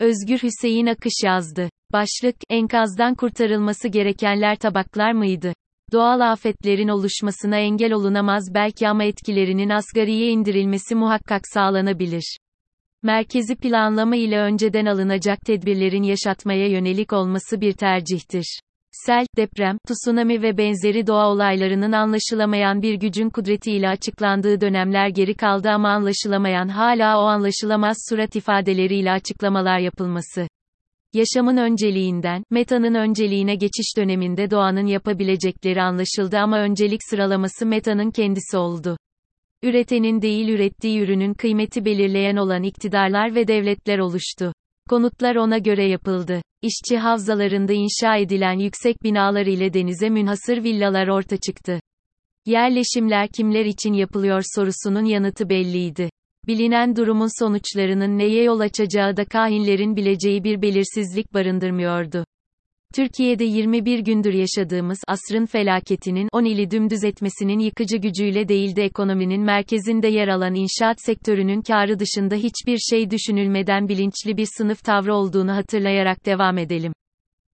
[0.00, 1.68] Özgür Hüseyin Akış yazdı.
[1.92, 5.52] Başlık, enkazdan kurtarılması gerekenler tabaklar mıydı?
[5.92, 12.38] Doğal afetlerin oluşmasına engel olunamaz belki ama etkilerinin asgariye indirilmesi muhakkak sağlanabilir.
[13.02, 18.60] Merkezi planlama ile önceden alınacak tedbirlerin yaşatmaya yönelik olması bir tercihtir.
[18.96, 25.70] Sel, deprem, tsunami ve benzeri doğa olaylarının anlaşılamayan bir gücün kudretiyle açıklandığı dönemler geri kaldı
[25.70, 30.48] ama anlaşılamayan hala o anlaşılamaz surat ifadeleriyle açıklamalar yapılması.
[31.12, 38.96] Yaşamın önceliğinden, metanın önceliğine geçiş döneminde doğanın yapabilecekleri anlaşıldı ama öncelik sıralaması metanın kendisi oldu.
[39.62, 44.52] Üretenin değil ürettiği ürünün kıymeti belirleyen olan iktidarlar ve devletler oluştu.
[44.88, 46.42] Konutlar ona göre yapıldı.
[46.62, 51.80] İşçi havzalarında inşa edilen yüksek binalar ile denize münhasır villalar orta çıktı.
[52.46, 56.10] Yerleşimler kimler için yapılıyor sorusunun yanıtı belliydi.
[56.46, 62.24] Bilinen durumun sonuçlarının neye yol açacağı da kahinlerin bileceği bir belirsizlik barındırmıyordu.
[62.94, 69.42] Türkiye'de 21 gündür yaşadığımız asrın felaketinin 10 ili dümdüz etmesinin yıkıcı gücüyle değil de ekonominin
[69.42, 75.52] merkezinde yer alan inşaat sektörünün karı dışında hiçbir şey düşünülmeden bilinçli bir sınıf tavrı olduğunu
[75.52, 76.92] hatırlayarak devam edelim.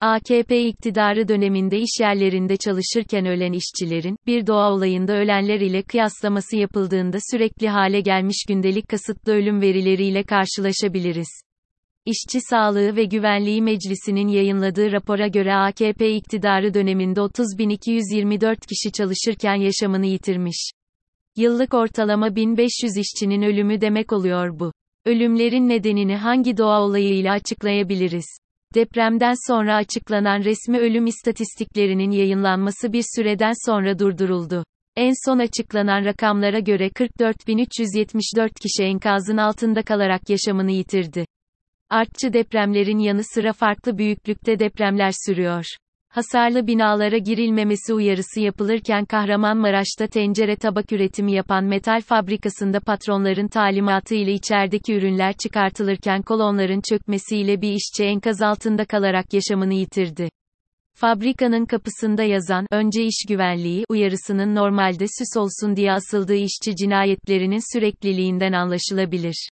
[0.02, 7.18] AKP iktidarı döneminde iş yerlerinde çalışırken ölen işçilerin, bir doğa olayında ölenler ile kıyaslaması yapıldığında
[7.32, 11.42] sürekli hale gelmiş gündelik kasıtlı ölüm verileriyle karşılaşabiliriz.
[12.08, 20.06] İşçi Sağlığı ve Güvenliği Meclisi'nin yayınladığı rapora göre AKP iktidarı döneminde 30.224 kişi çalışırken yaşamını
[20.06, 20.72] yitirmiş.
[21.38, 24.72] Yıllık ortalama 1500 işçinin ölümü demek oluyor bu.
[25.06, 28.26] Ölümlerin nedenini hangi doğa olayıyla açıklayabiliriz?
[28.76, 34.64] Depremden sonra açıklanan resmi ölüm istatistiklerinin yayınlanması bir süreden sonra durduruldu.
[34.96, 41.26] En son açıklanan rakamlara göre 44.374 kişi enkazın altında kalarak yaşamını yitirdi.
[41.90, 45.66] Artçı depremlerin yanı sıra farklı büyüklükte depremler sürüyor.
[46.10, 54.34] Hasarlı binalara girilmemesi uyarısı yapılırken Kahramanmaraş'ta tencere tabak üretimi yapan metal fabrikasında patronların talimatı ile
[54.34, 60.30] içerideki ürünler çıkartılırken kolonların çökmesiyle bir işçi enkaz altında kalarak yaşamını yitirdi.
[60.94, 68.54] Fabrikanın kapısında yazan önce iş güvenliği uyarısının normalde süs olsun diye asıldığı işçi cinayetlerinin sürekliliğinden
[68.54, 69.50] anlaşılabilir.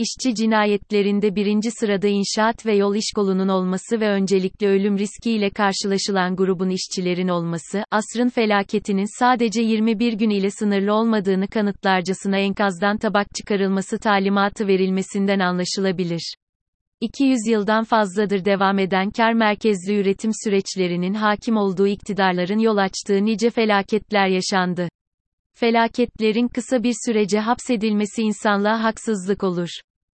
[0.00, 6.36] İşçi cinayetlerinde birinci sırada inşaat ve yol iş kolunun olması ve öncelikle ölüm riskiyle karşılaşılan
[6.36, 13.98] grubun işçilerin olması, asrın felaketinin sadece 21 gün ile sınırlı olmadığını kanıtlarcasına enkazdan tabak çıkarılması
[13.98, 16.34] talimatı verilmesinden anlaşılabilir.
[17.00, 23.50] 200 yıldan fazladır devam eden kar merkezli üretim süreçlerinin hakim olduğu iktidarların yol açtığı nice
[23.50, 24.88] felaketler yaşandı.
[25.54, 29.70] Felaketlerin kısa bir sürece hapsedilmesi insanlığa haksızlık olur.